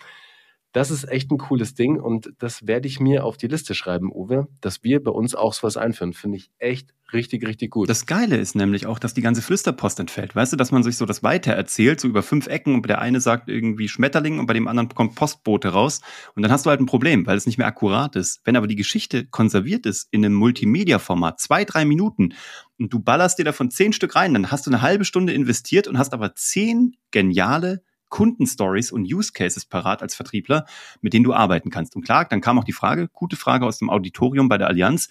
das 0.77 0.91
ist 0.91 1.09
echt 1.11 1.31
ein 1.31 1.39
cooles 1.39 1.73
Ding 1.73 1.99
und 1.99 2.35
das 2.37 2.67
werde 2.67 2.87
ich 2.87 3.01
mir 3.01 3.25
auf 3.25 3.39
die 3.39 3.47
Liste 3.47 3.75
schreiben, 3.75 4.13
Uwe, 4.13 4.47
dass 4.61 4.85
wir 4.85 5.03
bei 5.03 5.11
uns 5.11 5.35
auch 5.35 5.55
sowas 5.55 5.79
einführen. 5.79 6.13
Finde 6.13 6.37
ich 6.37 6.51
echt 6.59 6.93
richtig, 7.15 7.47
richtig 7.47 7.71
gut. 7.71 7.89
Das 7.89 8.05
Geile 8.05 8.37
ist 8.37 8.55
nämlich 8.55 8.85
auch, 8.85 8.99
dass 8.99 9.15
die 9.15 9.23
ganze 9.23 9.41
Flüsterpost 9.41 9.99
entfällt. 10.01 10.37
Weißt 10.37 10.53
du, 10.53 10.59
dass 10.59 10.73
man 10.73 10.83
sich 10.83 10.99
so 10.99 11.07
das 11.07 11.23
weiter 11.23 11.53
erzählt, 11.53 11.99
so 11.99 12.09
über 12.09 12.23
fünf 12.23 12.47
Ecken 12.47 12.75
und 12.75 12.85
der 12.87 13.01
eine 13.01 13.23
sagt 13.23 13.49
irgendwie 13.49 13.89
Schmetterling 13.89 14.39
und 14.39 14.45
bei 14.45 14.53
dem 14.53 14.69
anderen 14.69 14.91
kommt 14.91 15.15
Postbote 15.15 15.69
raus 15.69 16.03
und 16.35 16.43
dann 16.43 16.53
hast 16.53 16.67
du 16.67 16.71
halt 16.71 16.81
ein 16.81 16.85
Problem, 16.85 17.27
weil 17.27 17.39
es 17.39 17.47
nicht 17.47 17.57
mehr 17.57 17.69
akkurat 17.69 18.15
ist. 18.15 18.43
Wenn 18.45 18.55
aber 18.55 18.67
die 18.67 18.77
Geschichte 18.77 19.25
konserviert 19.25 19.87
ist 19.87 20.09
in 20.11 20.27
einem 20.27 20.35
Multimedia-Format, 20.35 21.41
zwei, 21.41 21.65
drei 21.65 21.87
Minuten 21.87 22.35
und 22.79 22.93
du 22.93 23.01
ballerst 23.01 23.39
dir 23.39 23.47
davon 23.47 23.71
zehn 23.71 23.95
Stück 23.95 24.15
rein, 24.15 24.35
dann 24.35 24.51
hast 24.51 24.67
du 24.67 24.71
eine 24.71 24.83
halbe 24.83 25.07
Stunde 25.07 25.33
investiert 25.33 25.89
und 25.89 25.97
hast 25.97 26.13
aber 26.13 26.35
zehn 26.35 26.97
geniale 27.13 27.83
Kundenstories 28.09 28.93
und 28.93 29.05
Use 29.05 29.33
Cases 29.33 29.65
parat 29.65 30.03
als 30.03 30.15
Vertriebler, 30.15 30.67
mit 31.01 31.13
denen 31.13 31.25
du 31.25 31.33
arbeiten 31.33 31.71
kannst. 31.71 31.97
Und 31.97 32.03
klar, 32.03 32.25
dann 32.25 32.41
kam 32.41 32.59
auch 32.59 32.65
die 32.65 32.73
Frage, 32.73 33.09
gute 33.13 33.37
Frage 33.37 33.67
aus 33.67 33.79
dem 33.79 33.91
Auditorium 33.91 34.49
bei 34.49 34.59
der 34.59 34.69
Allianz. 34.69 35.09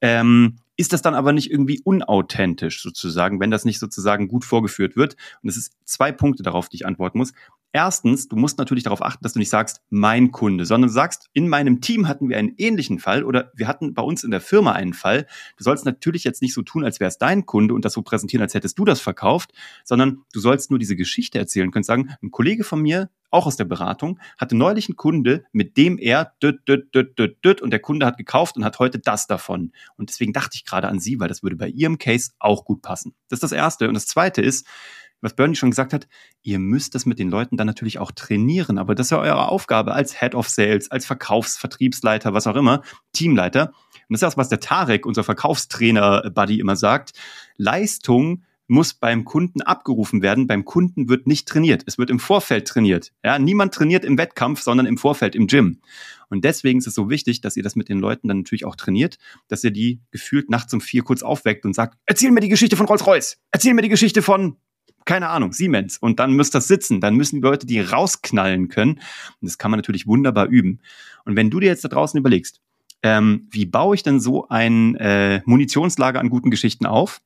Ähm, 0.00 0.56
ist 0.76 0.92
das 0.92 1.02
dann 1.02 1.14
aber 1.14 1.32
nicht 1.32 1.50
irgendwie 1.50 1.80
unauthentisch 1.84 2.82
sozusagen, 2.82 3.40
wenn 3.40 3.50
das 3.50 3.64
nicht 3.64 3.78
sozusagen 3.78 4.28
gut 4.28 4.44
vorgeführt 4.44 4.96
wird? 4.96 5.16
Und 5.42 5.48
es 5.48 5.56
ist 5.56 5.72
zwei 5.84 6.12
Punkte 6.12 6.42
darauf, 6.42 6.68
die 6.68 6.76
ich 6.76 6.86
antworten 6.86 7.18
muss. 7.18 7.32
Erstens, 7.72 8.28
du 8.28 8.36
musst 8.36 8.56
natürlich 8.58 8.84
darauf 8.84 9.02
achten, 9.02 9.24
dass 9.24 9.32
du 9.32 9.40
nicht 9.40 9.50
sagst, 9.50 9.82
mein 9.90 10.30
Kunde, 10.30 10.64
sondern 10.64 10.88
du 10.88 10.94
sagst, 10.94 11.28
in 11.32 11.48
meinem 11.48 11.80
Team 11.80 12.06
hatten 12.06 12.28
wir 12.28 12.38
einen 12.38 12.54
ähnlichen 12.56 13.00
Fall 13.00 13.24
oder 13.24 13.50
wir 13.56 13.66
hatten 13.66 13.94
bei 13.94 14.02
uns 14.02 14.22
in 14.22 14.30
der 14.30 14.40
Firma 14.40 14.72
einen 14.72 14.94
Fall. 14.94 15.26
Du 15.56 15.64
sollst 15.64 15.84
natürlich 15.84 16.22
jetzt 16.22 16.40
nicht 16.40 16.54
so 16.54 16.62
tun, 16.62 16.84
als 16.84 17.00
wäre 17.00 17.08
es 17.08 17.18
dein 17.18 17.46
Kunde 17.46 17.74
und 17.74 17.84
das 17.84 17.92
so 17.92 18.02
präsentieren, 18.02 18.42
als 18.42 18.54
hättest 18.54 18.78
du 18.78 18.84
das 18.84 19.00
verkauft, 19.00 19.52
sondern 19.82 20.22
du 20.32 20.38
sollst 20.38 20.70
nur 20.70 20.78
diese 20.78 20.94
Geschichte 20.94 21.40
erzählen. 21.40 21.66
Du 21.66 21.72
könntest 21.72 21.88
sagen, 21.88 22.14
ein 22.22 22.30
Kollege 22.30 22.62
von 22.62 22.80
mir, 22.80 23.10
auch 23.34 23.46
aus 23.46 23.56
der 23.56 23.64
Beratung, 23.64 24.18
hatte 24.38 24.56
neulich 24.56 24.88
einen 24.88 24.96
Kunde, 24.96 25.44
mit 25.52 25.76
dem 25.76 25.98
er 25.98 26.32
düt, 26.42 26.66
düt, 26.68 26.94
düt, 26.94 27.18
düt, 27.18 27.44
düt, 27.44 27.60
und 27.60 27.70
der 27.70 27.80
Kunde 27.80 28.06
hat 28.06 28.16
gekauft 28.16 28.56
und 28.56 28.64
hat 28.64 28.78
heute 28.78 28.98
das 28.98 29.26
davon. 29.26 29.72
Und 29.96 30.08
deswegen 30.08 30.32
dachte 30.32 30.52
ich 30.54 30.64
gerade 30.64 30.88
an 30.88 31.00
Sie, 31.00 31.20
weil 31.20 31.28
das 31.28 31.42
würde 31.42 31.56
bei 31.56 31.68
Ihrem 31.68 31.98
Case 31.98 32.32
auch 32.38 32.64
gut 32.64 32.80
passen. 32.80 33.14
Das 33.28 33.38
ist 33.38 33.42
das 33.42 33.52
Erste. 33.52 33.88
Und 33.88 33.94
das 33.94 34.06
Zweite 34.06 34.40
ist, 34.40 34.66
was 35.20 35.34
Bernie 35.34 35.56
schon 35.56 35.70
gesagt 35.70 35.94
hat, 35.94 36.06
ihr 36.42 36.58
müsst 36.58 36.94
das 36.94 37.06
mit 37.06 37.18
den 37.18 37.30
Leuten 37.30 37.56
dann 37.56 37.66
natürlich 37.66 37.98
auch 37.98 38.12
trainieren. 38.12 38.78
Aber 38.78 38.94
das 38.94 39.06
ist 39.06 39.10
ja 39.10 39.18
eure 39.18 39.48
Aufgabe 39.48 39.94
als 39.94 40.20
Head 40.20 40.34
of 40.34 40.48
Sales, 40.48 40.90
als 40.90 41.06
Verkaufsvertriebsleiter, 41.06 42.34
was 42.34 42.46
auch 42.46 42.56
immer, 42.56 42.82
Teamleiter. 43.12 43.68
Und 43.68 44.10
das 44.10 44.18
ist 44.18 44.22
das, 44.22 44.36
was 44.36 44.50
der 44.50 44.60
Tarek, 44.60 45.06
unser 45.06 45.24
Verkaufstrainer-Buddy, 45.24 46.60
immer 46.60 46.76
sagt. 46.76 47.12
Leistung 47.56 48.44
muss 48.66 48.94
beim 48.94 49.24
Kunden 49.24 49.62
abgerufen 49.62 50.22
werden. 50.22 50.46
Beim 50.46 50.64
Kunden 50.64 51.08
wird 51.08 51.26
nicht 51.26 51.46
trainiert. 51.48 51.82
Es 51.86 51.98
wird 51.98 52.10
im 52.10 52.18
Vorfeld 52.18 52.66
trainiert. 52.66 53.12
Ja, 53.22 53.38
niemand 53.38 53.74
trainiert 53.74 54.04
im 54.04 54.16
Wettkampf, 54.16 54.62
sondern 54.62 54.86
im 54.86 54.98
Vorfeld 54.98 55.34
im 55.34 55.46
Gym. 55.46 55.80
Und 56.30 56.44
deswegen 56.44 56.78
ist 56.78 56.86
es 56.86 56.94
so 56.94 57.10
wichtig, 57.10 57.40
dass 57.40 57.56
ihr 57.56 57.62
das 57.62 57.76
mit 57.76 57.88
den 57.88 57.98
Leuten 57.98 58.28
dann 58.28 58.38
natürlich 58.38 58.64
auch 58.64 58.76
trainiert, 58.76 59.18
dass 59.48 59.62
ihr 59.64 59.70
die 59.70 60.00
gefühlt 60.10 60.50
nachts 60.50 60.72
um 60.72 60.80
vier 60.80 61.02
kurz 61.02 61.22
aufweckt 61.22 61.64
und 61.64 61.74
sagt, 61.74 61.98
erzähl 62.06 62.30
mir 62.30 62.40
die 62.40 62.48
Geschichte 62.48 62.76
von 62.76 62.86
Rolls-Royce. 62.86 63.38
Erzähl 63.50 63.74
mir 63.74 63.82
die 63.82 63.88
Geschichte 63.88 64.22
von 64.22 64.56
keine 65.04 65.28
Ahnung, 65.28 65.52
Siemens. 65.52 65.98
Und 65.98 66.18
dann 66.18 66.32
müsst 66.32 66.54
das 66.54 66.66
sitzen. 66.66 67.02
Dann 67.02 67.14
müssen 67.14 67.36
die 67.36 67.42
Leute 67.42 67.66
die 67.66 67.80
rausknallen 67.80 68.68
können. 68.68 68.92
Und 68.92 69.02
das 69.42 69.58
kann 69.58 69.70
man 69.70 69.78
natürlich 69.78 70.06
wunderbar 70.06 70.46
üben. 70.46 70.80
Und 71.26 71.36
wenn 71.36 71.50
du 71.50 71.60
dir 71.60 71.66
jetzt 71.66 71.84
da 71.84 71.88
draußen 71.88 72.18
überlegst, 72.18 72.60
ähm, 73.02 73.46
wie 73.50 73.66
baue 73.66 73.94
ich 73.94 74.02
denn 74.02 74.18
so 74.18 74.48
ein 74.48 74.96
äh, 74.96 75.42
Munitionslager 75.44 76.20
an 76.20 76.30
guten 76.30 76.50
Geschichten 76.50 76.86
auf? 76.86 77.20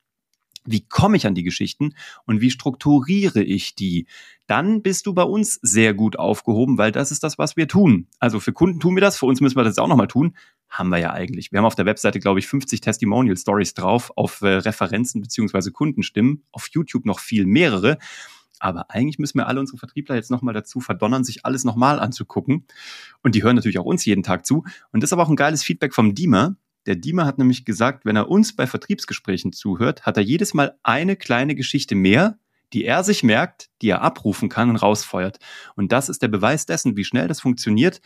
Wie 0.71 0.87
komme 0.87 1.17
ich 1.17 1.27
an 1.27 1.35
die 1.35 1.43
Geschichten 1.43 1.95
und 2.27 2.41
wie 2.41 2.51
strukturiere 2.51 3.43
ich 3.43 3.75
die? 3.75 4.07
Dann 4.47 4.83
bist 4.83 5.07
du 5.07 5.15
bei 5.15 5.23
uns 5.23 5.59
sehr 5.63 5.95
gut 5.95 6.19
aufgehoben, 6.19 6.79
weil 6.79 6.93
das 6.93 7.11
ist 7.11 7.23
das, 7.23 7.39
was 7.39 7.57
wir 7.57 7.69
tun. 7.69 8.07
Also 8.19 8.41
für 8.41 8.53
Kunden 8.53 8.81
tun 8.81 8.97
wir 8.97 9.01
das, 9.01 9.19
für 9.19 9.27
uns 9.27 9.41
müssen 9.41 9.57
wir 9.57 9.65
das 9.65 9.79
auch 9.79 9.89
nochmal 9.89 10.09
tun. 10.09 10.37
Haben 10.71 10.91
wir 10.91 10.99
ja 10.99 11.13
eigentlich. 11.13 11.53
Wir 11.53 11.59
haben 11.59 11.67
auf 11.67 11.75
der 11.75 11.87
Webseite, 11.87 12.21
glaube 12.21 12.39
ich, 12.41 12.47
50 12.47 12.81
Testimonial 12.81 13.37
Stories 13.37 13.75
drauf, 13.75 14.13
auf 14.17 14.43
äh, 14.43 14.49
Referenzen 14.49 15.21
beziehungsweise 15.21 15.73
Kundenstimmen, 15.73 16.45
auf 16.53 16.69
YouTube 16.73 17.07
noch 17.07 17.21
viel 17.21 17.47
mehrere. 17.47 17.99
Aber 18.59 18.91
eigentlich 18.91 19.19
müssen 19.19 19.39
wir 19.39 19.47
alle 19.47 19.61
unsere 19.61 19.79
Vertriebler 19.79 20.17
jetzt 20.17 20.31
nochmal 20.31 20.55
dazu 20.55 20.81
verdonnern, 20.81 21.25
sich 21.25 21.45
alles 21.45 21.65
nochmal 21.65 22.01
anzugucken. 22.01 22.67
Und 23.23 23.35
die 23.35 23.43
hören 23.43 23.57
natürlich 23.57 23.79
auch 23.79 23.85
uns 23.85 24.05
jeden 24.05 24.23
Tag 24.23 24.47
zu. 24.47 24.65
Und 24.93 25.03
das 25.03 25.09
ist 25.09 25.13
aber 25.13 25.23
auch 25.23 25.31
ein 25.31 25.37
geiles 25.37 25.63
Feedback 25.63 25.95
vom 25.95 26.15
Diemer, 26.15 26.57
der 26.87 26.97
Diemer 26.97 27.27
hat 27.27 27.39
nämlich 27.39 27.65
gesagt, 27.65 28.05
wenn 28.05 28.17
er 28.17 28.29
uns 28.29 28.55
bei 28.55 28.67
Vertriebsgesprächen 28.67 29.53
zuhört, 29.53 30.07
hat 30.07 30.17
er 30.17 30.23
jedes 30.23 30.55
Mal 30.55 30.79
eine 30.83 31.17
kleine 31.17 31.55
Geschichte 31.55 31.95
mehr, 31.95 32.39
die 32.73 32.85
er 32.85 33.05
sich 33.05 33.23
merkt, 33.23 33.71
die 33.83 33.89
er 33.89 34.03
abrufen 34.03 34.49
kann 34.49 34.71
und 34.71 34.77
rausfeuert. 34.77 35.39
Und 35.75 35.93
das 35.93 36.09
ist 36.09 36.23
der 36.23 36.29
Beweis 36.29 36.67
dessen, 36.67 36.97
wie 36.97 37.05
schnell 37.05 37.29
das 37.29 37.41
funktioniert. 37.41 38.01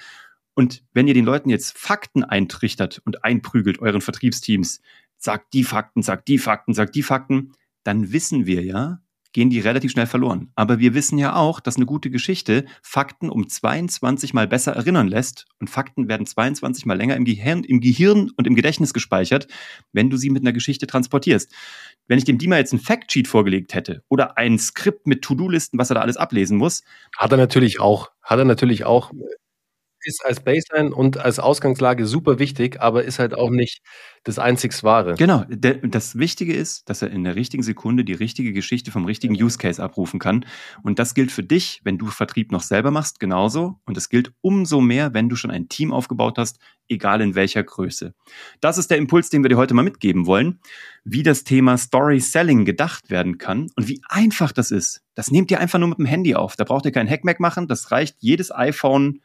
Und 0.55 0.85
wenn 0.93 1.09
ihr 1.09 1.15
den 1.15 1.25
Leuten 1.25 1.51
jetzt 1.51 1.77
Fakten 1.79 2.25
eintrichtert 2.25 3.01
und 3.05 3.25
einprügelt, 3.25 3.81
euren 3.81 4.01
Vertriebsteams, 4.01 4.81
sagt 5.17 5.55
die 5.55 5.65
Fakten, 5.65 6.03
sagt 6.03 6.29
die 6.29 6.39
Fakten, 6.39 6.75
sagt 6.75 6.95
die 6.95 7.03
Fakten, 7.03 7.53
dann 7.85 8.13
wissen 8.13 8.47
wir 8.47 8.63
ja, 8.63 9.01
gehen 9.33 9.51
die 9.51 9.61
relativ 9.61 9.91
schnell 9.93 10.07
verloren. 10.07 10.51
Aber 10.55 10.79
wir 10.79 10.95
wissen 10.95 11.19
ja 11.19 11.35
auch, 11.37 11.61
dass 11.61 11.77
eine 11.77 11.87
gute 11.87 12.11
Geschichte 12.11 12.65
Fakten 12.83 13.31
um 13.31 13.49
22 13.49 14.35
mal 14.35 14.47
besser 14.47 14.73
erinnern 14.73 15.09
lässt 15.09 15.47
und 15.59 15.71
Fakten 15.71 16.09
werden 16.09 16.27
22 16.27 16.87
mal 16.87 16.97
länger 16.97 17.17
im 17.17 17.25
Gehirn, 17.25 17.65
im 17.65 17.81
Gehirn 17.81 18.31
und 18.37 18.47
im 18.47 18.55
Gedächtnis 18.55 18.93
gespeichert, 18.93 19.49
wenn 19.93 20.11
du 20.11 20.17
sie 20.17 20.31
mit 20.31 20.43
einer 20.43 20.53
Geschichte 20.53 20.87
transportierst. 20.87 21.53
Wenn 22.09 22.19
ich 22.19 22.25
dem 22.25 22.39
Dima 22.39 22.57
jetzt 22.57 22.73
ein 22.73 22.81
Factsheet 22.81 23.29
vorgelegt 23.29 23.75
hätte 23.75 24.03
oder 24.09 24.37
ein 24.37 24.59
Skript 24.59 25.07
mit 25.07 25.23
To-Do-Listen, 25.23 25.79
was 25.79 25.91
er 25.91 25.95
da 25.95 26.01
alles 26.01 26.17
ablesen 26.17 26.59
muss. 26.59 26.83
Hat 27.17 27.33
er 27.33 27.39
natürlich 27.39 27.81
auch. 27.81 28.11
Hat 28.23 28.39
er 28.39 28.45
natürlich 28.45 28.85
auch 28.85 29.13
ist 30.05 30.25
als 30.25 30.41
Baseline 30.41 30.95
und 30.95 31.19
als 31.19 31.39
Ausgangslage 31.39 32.07
super 32.07 32.39
wichtig, 32.39 32.81
aber 32.81 33.05
ist 33.05 33.19
halt 33.19 33.35
auch 33.35 33.51
nicht 33.51 33.81
das 34.25 34.39
einzig 34.39 34.73
Wahre. 34.83 35.15
Genau. 35.15 35.45
das 35.49 36.17
Wichtige 36.17 36.55
ist, 36.55 36.89
dass 36.89 37.03
er 37.03 37.11
in 37.11 37.25
der 37.25 37.35
richtigen 37.35 37.63
Sekunde 37.63 38.05
die 38.05 38.13
richtige 38.13 38.53
Geschichte 38.53 38.91
vom 38.91 39.05
richtigen 39.05 39.35
Use 39.35 39.59
Case 39.59 39.83
abrufen 39.83 40.21
kann. 40.21 40.47
Und 40.83 40.99
das 40.99 41.15
gilt 41.15 41.33
für 41.33 41.43
dich, 41.43 41.81
wenn 41.85 41.99
du 41.99 42.07
Vertrieb 42.07 42.53
noch 42.53 42.63
selber 42.63 42.91
machst, 42.91 43.19
genauso. 43.19 43.81
Und 43.85 43.97
es 43.97 44.09
gilt 44.09 44.33
umso 44.41 44.81
mehr, 44.81 45.13
wenn 45.15 45.29
du 45.29 45.37
schon 45.37 45.51
ein 45.51 45.69
Team 45.69 45.93
aufgebaut 45.93 46.39
hast, 46.39 46.59
egal 46.89 47.21
in 47.21 47.35
welcher 47.35 47.63
Größe. 47.63 48.15
Das 48.61 48.79
ist 48.79 48.91
der 48.91 48.99
Impuls, 48.99 49.31
den 49.31 49.43
wir 49.43 49.49
dir 49.49 49.57
heute 49.57 49.75
mal 49.75 49.83
mitgeben 49.83 50.27
wollen, 50.27 50.61
wie 51.05 51.23
das 51.23 51.45
Thema 51.45 51.77
Story 51.79 52.21
Selling 52.21 52.65
gedacht 52.65 53.11
werden 53.11 53.39
kann 53.39 53.69
und 53.77 53.89
wie 53.89 54.01
einfach 54.09 54.53
das 54.53 54.71
ist. 54.71 55.03
Das 55.15 55.31
nehmt 55.31 55.51
ihr 55.51 55.61
einfach 55.61 55.79
nur 55.79 55.89
mit 55.89 55.99
dem 55.99 56.07
Handy 56.07 56.35
auf. 56.35 56.57
Da 56.57 56.65
braucht 56.65 56.85
ihr 56.85 56.93
kein 56.93 57.09
Hackmack 57.09 57.41
machen. 57.41 57.67
Das 57.67 57.91
reicht 57.91 58.17
jedes 58.21 58.55
iPhone 58.55 59.21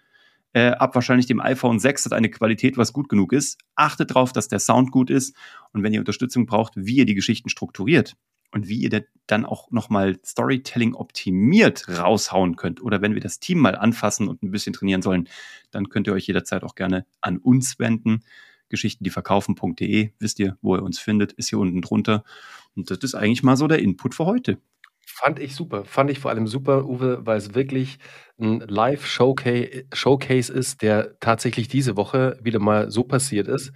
äh, 0.58 0.72
ab 0.72 0.96
wahrscheinlich 0.96 1.28
dem 1.28 1.40
iPhone 1.40 1.78
6 1.78 2.06
hat 2.06 2.14
eine 2.14 2.32
Qualität, 2.32 2.78
was 2.78 2.92
gut 2.92 3.10
genug 3.10 3.32
ist. 3.32 3.60
Achtet 3.76 4.10
darauf, 4.10 4.34
dass 4.34 4.48
der 4.48 4.58
Sound 4.58 4.92
gut 4.92 5.12
ist 5.12 5.36
und 5.72 5.84
wenn 5.84 5.94
ihr 5.94 6.00
Unterstützung 6.00 6.48
braucht, 6.48 6.74
wie 6.76 6.98
ihr 6.98 7.06
die 7.06 7.14
Geschichten 7.14 7.50
strukturiert 7.50 8.16
und 8.52 8.68
wie 8.68 8.80
ihr 8.80 9.06
dann 9.28 9.46
auch 9.46 9.70
nochmal 9.70 10.18
Storytelling 10.26 10.96
optimiert 10.96 11.88
raushauen 11.88 12.56
könnt 12.56 12.82
oder 12.82 13.04
wenn 13.04 13.14
wir 13.14 13.22
das 13.22 13.40
Team 13.40 13.60
mal 13.60 13.76
anfassen 13.76 14.28
und 14.28 14.42
ein 14.42 14.50
bisschen 14.50 14.74
trainieren 14.74 15.04
sollen, 15.04 15.30
dann 15.70 15.90
könnt 15.90 16.08
ihr 16.08 16.14
euch 16.14 16.26
jederzeit 16.26 16.64
auch 16.64 16.74
gerne 16.74 17.06
an 17.22 17.38
uns 17.38 17.78
wenden. 17.78 18.24
Geschichtendieverkaufen.de, 18.70 20.10
wisst 20.18 20.40
ihr, 20.40 20.58
wo 20.64 20.76
ihr 20.76 20.82
uns 20.82 20.98
findet, 20.98 21.34
ist 21.34 21.50
hier 21.50 21.60
unten 21.60 21.84
drunter. 21.84 22.24
Und 22.76 22.90
das 22.90 22.98
ist 23.00 23.14
eigentlich 23.14 23.44
mal 23.44 23.58
so 23.58 23.68
der 23.68 23.80
Input 23.80 24.16
für 24.16 24.26
heute. 24.26 24.58
Fand 25.20 25.40
ich 25.40 25.56
super. 25.56 25.84
Fand 25.84 26.12
ich 26.12 26.20
vor 26.20 26.30
allem 26.30 26.46
super, 26.46 26.86
Uwe, 26.86 27.26
weil 27.26 27.38
es 27.38 27.56
wirklich 27.56 27.98
ein 28.40 28.60
Live-Showcase 28.60 30.54
ist, 30.54 30.82
der 30.84 31.20
tatsächlich 31.20 31.68
diese 31.68 31.98
Woche 31.98 32.38
wieder 32.44 32.60
mal 32.60 32.92
so 32.92 33.04
passiert 33.04 33.48
ist. 33.48 33.72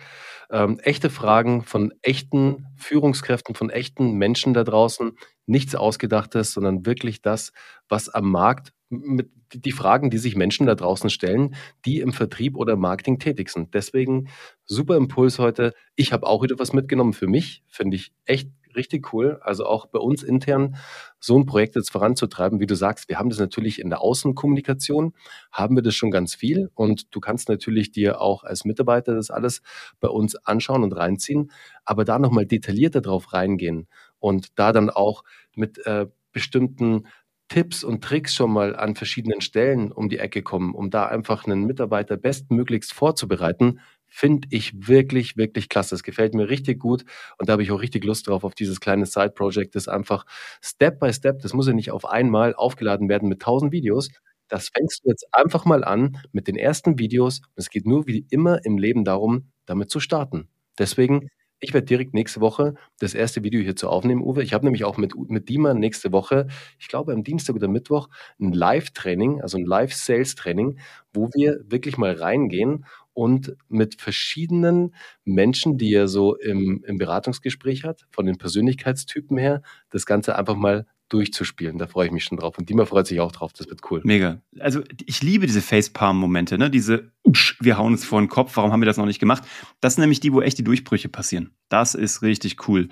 Ähm, 0.51 0.77
echte 0.83 1.09
Fragen 1.09 1.63
von 1.63 1.93
echten 2.03 2.67
Führungskräften, 2.77 3.55
von 3.55 3.71
echten 3.71 4.13
Menschen 4.19 4.53
da 4.53 4.63
draußen. 4.63 5.13
Nichts 5.47 5.73
Ausgedachtes, 5.73 6.53
sondern 6.53 6.85
wirklich 6.85 7.23
das, 7.23 7.53
was 7.89 8.07
am 8.09 8.29
Markt 8.29 8.71
mit 8.89 9.31
die 9.53 9.71
Fragen, 9.71 10.11
die 10.11 10.17
sich 10.19 10.35
Menschen 10.35 10.67
da 10.67 10.75
draußen 10.75 11.09
stellen, 11.09 11.55
die 11.85 11.99
im 12.01 12.13
Vertrieb 12.13 12.55
oder 12.55 12.75
Marketing 12.75 13.19
tätig 13.19 13.49
sind. 13.49 13.73
Deswegen 13.73 14.27
super 14.65 14.95
Impuls 14.95 15.39
heute. 15.39 15.73
Ich 15.95 16.13
habe 16.13 16.27
auch 16.27 16.43
wieder 16.43 16.59
was 16.59 16.71
mitgenommen 16.71 17.13
für 17.13 17.27
mich. 17.27 17.63
Finde 17.67 17.95
ich 17.97 18.11
echt 18.25 18.49
richtig 18.75 19.13
cool. 19.13 19.39
Also 19.41 19.65
auch 19.65 19.85
bei 19.85 19.99
uns 19.99 20.23
intern 20.23 20.75
so 21.19 21.37
ein 21.37 21.45
Projekt 21.45 21.75
jetzt 21.75 21.91
voranzutreiben, 21.91 22.59
wie 22.59 22.65
du 22.65 22.75
sagst, 22.75 23.09
wir 23.09 23.19
haben 23.19 23.29
das 23.29 23.39
natürlich 23.39 23.79
in 23.79 23.89
der 23.89 24.01
Außenkommunikation, 24.01 25.13
haben 25.51 25.75
wir 25.75 25.83
das 25.83 25.95
schon 25.95 26.11
ganz 26.11 26.35
viel. 26.35 26.69
Und 26.73 27.13
du 27.15 27.19
kannst 27.19 27.49
natürlich 27.49 27.91
dir 27.91 28.21
auch 28.21 28.43
als 28.43 28.65
Mitarbeiter 28.65 29.15
das 29.15 29.31
alles 29.31 29.61
bei 29.99 30.07
uns 30.07 30.35
anschauen 30.35 30.83
und 30.83 30.95
reinziehen, 30.95 31.51
aber 31.85 32.05
da 32.05 32.19
nochmal 32.19 32.45
detaillierter 32.45 33.01
drauf 33.01 33.33
reingehen 33.33 33.87
und 34.19 34.57
da 34.59 34.71
dann 34.71 34.89
auch 34.89 35.23
mit 35.55 35.85
äh, 35.85 36.07
bestimmten 36.31 37.07
Tipps 37.51 37.83
und 37.83 38.01
Tricks 38.01 38.33
schon 38.33 38.53
mal 38.53 38.77
an 38.77 38.95
verschiedenen 38.95 39.41
Stellen 39.41 39.91
um 39.91 40.07
die 40.07 40.19
Ecke 40.19 40.41
kommen, 40.41 40.73
um 40.73 40.89
da 40.89 41.07
einfach 41.07 41.45
einen 41.45 41.65
Mitarbeiter 41.65 42.15
bestmöglichst 42.15 42.93
vorzubereiten, 42.93 43.81
finde 44.11 44.47
ich 44.51 44.87
wirklich, 44.87 45.37
wirklich 45.37 45.69
klasse. 45.69 45.95
Es 45.95 46.03
gefällt 46.03 46.33
mir 46.35 46.49
richtig 46.49 46.79
gut 46.79 47.05
und 47.39 47.49
da 47.49 47.53
habe 47.53 47.63
ich 47.63 47.71
auch 47.71 47.81
richtig 47.81 48.03
Lust 48.03 48.27
drauf 48.27 48.43
auf 48.43 48.53
dieses 48.53 48.79
kleine 48.81 49.05
Side-Project, 49.05 49.73
das 49.75 49.87
einfach 49.87 50.25
Step 50.61 50.99
by 50.99 51.13
Step, 51.13 51.39
das 51.41 51.53
muss 51.53 51.67
ja 51.67 51.73
nicht 51.73 51.91
auf 51.91 52.05
einmal 52.05 52.53
aufgeladen 52.53 53.09
werden 53.09 53.29
mit 53.29 53.41
tausend 53.41 53.71
Videos. 53.71 54.09
Das 54.49 54.69
fängst 54.75 55.03
du 55.05 55.09
jetzt 55.09 55.25
einfach 55.31 55.63
mal 55.65 55.83
an 55.85 56.17
mit 56.33 56.47
den 56.47 56.57
ersten 56.57 56.99
Videos. 56.99 57.41
Es 57.55 57.69
geht 57.69 57.85
nur 57.87 58.05
wie 58.07 58.25
immer 58.29 58.63
im 58.65 58.77
Leben 58.77 59.05
darum, 59.05 59.51
damit 59.65 59.89
zu 59.89 60.01
starten. 60.01 60.49
Deswegen 60.77 61.29
ich 61.61 61.73
werde 61.73 61.85
direkt 61.85 62.13
nächste 62.13 62.41
Woche 62.41 62.73
das 62.99 63.13
erste 63.13 63.43
Video 63.43 63.61
hierzu 63.61 63.87
aufnehmen, 63.87 64.21
Uwe. 64.21 64.43
Ich 64.43 64.53
habe 64.53 64.65
nämlich 64.65 64.83
auch 64.83 64.97
mit, 64.97 65.13
mit 65.29 65.47
Dima 65.47 65.73
nächste 65.73 66.11
Woche, 66.11 66.47
ich 66.79 66.87
glaube 66.87 67.13
am 67.13 67.23
Dienstag 67.23 67.55
oder 67.55 67.67
Mittwoch, 67.67 68.09
ein 68.39 68.51
Live-Training, 68.51 69.41
also 69.41 69.57
ein 69.57 69.65
Live-Sales-Training, 69.65 70.79
wo 71.13 71.29
wir 71.33 71.61
wirklich 71.65 71.97
mal 71.97 72.13
reingehen 72.13 72.85
und 73.13 73.55
mit 73.69 74.01
verschiedenen 74.01 74.95
Menschen, 75.23 75.77
die 75.77 75.93
er 75.93 76.07
so 76.07 76.35
im, 76.35 76.83
im 76.85 76.97
Beratungsgespräch 76.97 77.83
hat, 77.83 78.05
von 78.11 78.25
den 78.25 78.37
Persönlichkeitstypen 78.37 79.37
her, 79.37 79.61
das 79.89 80.05
Ganze 80.05 80.35
einfach 80.35 80.55
mal 80.55 80.87
durchzuspielen. 81.11 81.77
Da 81.77 81.87
freue 81.87 82.07
ich 82.07 82.11
mich 82.11 82.23
schon 82.23 82.37
drauf. 82.37 82.57
Und 82.57 82.69
Dima 82.69 82.85
freut 82.85 83.07
sich 83.07 83.19
auch 83.19 83.31
drauf. 83.31 83.51
Das 83.53 83.67
wird 83.67 83.81
cool. 83.91 84.01
Mega. 84.03 84.41
Also 84.59 84.81
ich 85.05 85.21
liebe 85.21 85.45
diese 85.45 85.61
Facepalm-Momente, 85.61 86.57
ne? 86.57 86.69
Diese, 86.69 87.11
wir 87.59 87.77
hauen 87.77 87.93
uns 87.93 88.05
vor 88.05 88.21
den 88.21 88.29
Kopf, 88.29 88.55
warum 88.55 88.71
haben 88.71 88.81
wir 88.81 88.85
das 88.85 88.97
noch 88.97 89.05
nicht 89.05 89.19
gemacht? 89.19 89.43
Das 89.81 89.95
sind 89.95 90.01
nämlich 90.01 90.19
die, 90.19 90.33
wo 90.33 90.41
echt 90.41 90.57
die 90.57 90.63
Durchbrüche 90.63 91.09
passieren. 91.09 91.51
Das 91.69 91.95
ist 91.95 92.21
richtig 92.21 92.67
cool. 92.67 92.89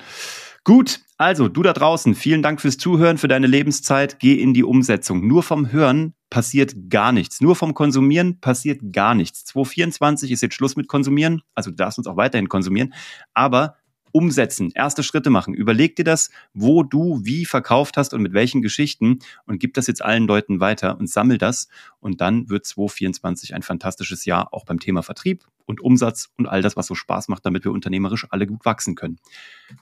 Gut, 0.63 0.99
also 1.17 1.47
du 1.47 1.63
da 1.63 1.73
draußen, 1.73 2.15
vielen 2.15 2.41
Dank 2.41 2.61
fürs 2.61 2.77
Zuhören, 2.77 3.17
für 3.17 3.27
deine 3.27 3.47
Lebenszeit. 3.47 4.19
Geh 4.19 4.35
in 4.35 4.53
die 4.53 4.63
Umsetzung. 4.63 5.25
Nur 5.25 5.43
vom 5.43 5.71
Hören 5.71 6.13
passiert 6.29 6.73
gar 6.89 7.11
nichts. 7.11 7.41
Nur 7.41 7.55
vom 7.55 7.73
Konsumieren 7.73 8.39
passiert 8.39 8.79
gar 8.91 9.15
nichts. 9.15 9.45
2024 9.45 10.31
ist 10.31 10.41
jetzt 10.41 10.55
Schluss 10.55 10.75
mit 10.75 10.87
Konsumieren. 10.87 11.41
Also 11.55 11.71
du 11.71 11.77
darfst 11.77 11.97
uns 11.97 12.07
auch 12.07 12.17
weiterhin 12.17 12.49
konsumieren. 12.49 12.93
Aber 13.33 13.75
umsetzen, 14.11 14.71
erste 14.73 15.03
Schritte 15.03 15.29
machen. 15.29 15.53
Überleg 15.53 15.95
dir 15.95 16.03
das, 16.03 16.29
wo 16.53 16.83
du 16.83 17.19
wie 17.23 17.45
verkauft 17.45 17.97
hast 17.97 18.13
und 18.13 18.21
mit 18.21 18.33
welchen 18.33 18.61
Geschichten 18.61 19.19
und 19.45 19.59
gib 19.59 19.73
das 19.73 19.87
jetzt 19.87 20.03
allen 20.03 20.27
Leuten 20.27 20.59
weiter 20.59 20.97
und 20.99 21.09
sammel 21.09 21.37
das. 21.37 21.67
Und 21.99 22.21
dann 22.21 22.49
wird 22.49 22.65
2024 22.65 23.53
ein 23.53 23.61
fantastisches 23.61 24.25
Jahr 24.25 24.53
auch 24.53 24.65
beim 24.65 24.79
Thema 24.79 25.03
Vertrieb 25.03 25.45
und 25.65 25.81
Umsatz 25.81 26.29
und 26.37 26.47
all 26.47 26.61
das, 26.61 26.75
was 26.75 26.87
so 26.87 26.95
Spaß 26.95 27.27
macht, 27.27 27.45
damit 27.45 27.63
wir 27.63 27.71
unternehmerisch 27.71 28.27
alle 28.29 28.47
gut 28.47 28.65
wachsen 28.65 28.95
können. 28.95 29.19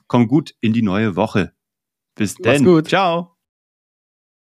Komm 0.06 0.28
gut 0.28 0.54
in 0.60 0.72
die 0.72 0.82
neue 0.82 1.16
Woche. 1.16 1.52
Bis 2.14 2.34
denn. 2.34 2.84
Ciao. 2.84 3.37